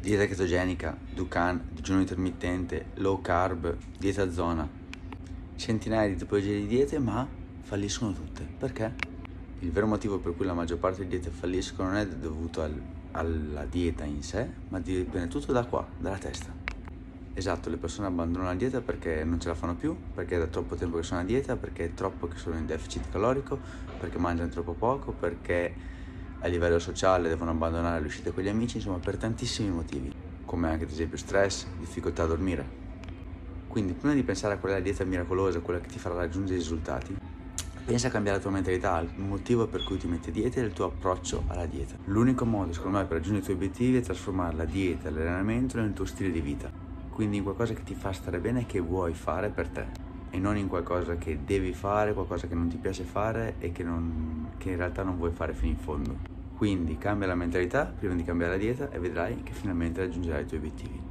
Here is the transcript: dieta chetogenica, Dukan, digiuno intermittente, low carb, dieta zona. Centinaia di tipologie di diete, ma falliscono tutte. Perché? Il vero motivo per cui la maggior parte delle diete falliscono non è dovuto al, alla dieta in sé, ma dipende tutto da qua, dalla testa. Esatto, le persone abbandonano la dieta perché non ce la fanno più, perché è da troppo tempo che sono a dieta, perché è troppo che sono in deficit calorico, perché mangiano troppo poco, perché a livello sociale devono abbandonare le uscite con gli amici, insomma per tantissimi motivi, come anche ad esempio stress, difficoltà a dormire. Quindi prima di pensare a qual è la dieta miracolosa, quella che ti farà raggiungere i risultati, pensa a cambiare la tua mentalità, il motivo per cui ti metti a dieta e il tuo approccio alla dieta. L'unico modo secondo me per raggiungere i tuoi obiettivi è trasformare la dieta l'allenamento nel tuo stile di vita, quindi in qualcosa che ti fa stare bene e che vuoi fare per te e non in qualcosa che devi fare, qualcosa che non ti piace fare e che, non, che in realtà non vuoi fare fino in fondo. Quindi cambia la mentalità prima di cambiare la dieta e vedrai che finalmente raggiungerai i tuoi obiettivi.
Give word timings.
dieta 0.00 0.24
chetogenica, 0.24 0.96
Dukan, 1.14 1.68
digiuno 1.72 2.00
intermittente, 2.00 2.86
low 2.94 3.20
carb, 3.20 3.76
dieta 3.98 4.30
zona. 4.30 4.66
Centinaia 5.56 6.08
di 6.08 6.16
tipologie 6.16 6.60
di 6.60 6.66
diete, 6.66 6.98
ma 6.98 7.28
falliscono 7.60 8.12
tutte. 8.12 8.46
Perché? 8.58 8.94
Il 9.58 9.70
vero 9.70 9.86
motivo 9.86 10.18
per 10.18 10.34
cui 10.34 10.46
la 10.46 10.54
maggior 10.54 10.78
parte 10.78 10.98
delle 10.98 11.10
diete 11.10 11.28
falliscono 11.28 11.90
non 11.90 11.98
è 11.98 12.06
dovuto 12.06 12.62
al, 12.62 12.80
alla 13.10 13.66
dieta 13.66 14.04
in 14.04 14.22
sé, 14.22 14.48
ma 14.68 14.80
dipende 14.80 15.28
tutto 15.28 15.52
da 15.52 15.64
qua, 15.64 15.86
dalla 15.98 16.16
testa. 16.16 16.50
Esatto, 17.34 17.68
le 17.68 17.76
persone 17.76 18.06
abbandonano 18.08 18.50
la 18.50 18.56
dieta 18.56 18.80
perché 18.80 19.22
non 19.22 19.38
ce 19.38 19.48
la 19.48 19.54
fanno 19.54 19.76
più, 19.76 19.94
perché 20.14 20.36
è 20.36 20.38
da 20.38 20.46
troppo 20.46 20.76
tempo 20.76 20.96
che 20.96 21.02
sono 21.02 21.20
a 21.20 21.24
dieta, 21.24 21.56
perché 21.56 21.84
è 21.84 21.94
troppo 21.94 22.26
che 22.26 22.38
sono 22.38 22.56
in 22.56 22.64
deficit 22.64 23.10
calorico, 23.10 23.58
perché 23.98 24.16
mangiano 24.16 24.48
troppo 24.48 24.72
poco, 24.72 25.12
perché 25.12 25.98
a 26.42 26.48
livello 26.48 26.78
sociale 26.78 27.28
devono 27.28 27.50
abbandonare 27.50 28.00
le 28.00 28.06
uscite 28.06 28.32
con 28.32 28.42
gli 28.42 28.48
amici, 28.48 28.76
insomma 28.76 28.98
per 28.98 29.16
tantissimi 29.16 29.68
motivi, 29.68 30.12
come 30.44 30.68
anche 30.68 30.84
ad 30.84 30.90
esempio 30.90 31.18
stress, 31.18 31.66
difficoltà 31.78 32.22
a 32.22 32.26
dormire. 32.26 32.88
Quindi 33.68 33.92
prima 33.92 34.14
di 34.14 34.22
pensare 34.22 34.54
a 34.54 34.58
qual 34.58 34.72
è 34.72 34.74
la 34.76 34.80
dieta 34.80 35.04
miracolosa, 35.04 35.60
quella 35.60 35.80
che 35.80 35.88
ti 35.88 35.98
farà 35.98 36.14
raggiungere 36.14 36.56
i 36.56 36.58
risultati, 36.58 37.16
pensa 37.84 38.08
a 38.08 38.10
cambiare 38.10 38.38
la 38.38 38.42
tua 38.42 38.52
mentalità, 38.52 39.00
il 39.00 39.10
motivo 39.16 39.66
per 39.66 39.84
cui 39.84 39.98
ti 39.98 40.06
metti 40.06 40.30
a 40.30 40.32
dieta 40.32 40.60
e 40.60 40.64
il 40.64 40.72
tuo 40.72 40.86
approccio 40.86 41.44
alla 41.48 41.66
dieta. 41.66 41.96
L'unico 42.06 42.44
modo 42.46 42.72
secondo 42.72 42.98
me 42.98 43.04
per 43.04 43.18
raggiungere 43.18 43.42
i 43.42 43.44
tuoi 43.44 43.56
obiettivi 43.56 43.98
è 43.98 44.00
trasformare 44.00 44.56
la 44.56 44.64
dieta 44.64 45.10
l'allenamento 45.10 45.76
nel 45.76 45.92
tuo 45.92 46.06
stile 46.06 46.30
di 46.30 46.40
vita, 46.40 46.70
quindi 47.10 47.36
in 47.36 47.42
qualcosa 47.42 47.74
che 47.74 47.82
ti 47.82 47.94
fa 47.94 48.12
stare 48.12 48.38
bene 48.38 48.62
e 48.62 48.66
che 48.66 48.80
vuoi 48.80 49.12
fare 49.12 49.50
per 49.50 49.68
te 49.68 50.09
e 50.30 50.38
non 50.38 50.56
in 50.56 50.68
qualcosa 50.68 51.16
che 51.16 51.40
devi 51.44 51.72
fare, 51.72 52.14
qualcosa 52.14 52.46
che 52.46 52.54
non 52.54 52.68
ti 52.68 52.76
piace 52.76 53.04
fare 53.04 53.56
e 53.58 53.72
che, 53.72 53.82
non, 53.82 54.52
che 54.58 54.70
in 54.70 54.76
realtà 54.76 55.02
non 55.02 55.16
vuoi 55.16 55.32
fare 55.32 55.52
fino 55.52 55.72
in 55.72 55.78
fondo. 55.78 56.16
Quindi 56.56 56.98
cambia 56.98 57.26
la 57.26 57.34
mentalità 57.34 57.86
prima 57.86 58.14
di 58.14 58.22
cambiare 58.22 58.52
la 58.52 58.58
dieta 58.58 58.90
e 58.90 58.98
vedrai 58.98 59.42
che 59.42 59.52
finalmente 59.52 60.00
raggiungerai 60.00 60.42
i 60.42 60.46
tuoi 60.46 60.60
obiettivi. 60.60 61.10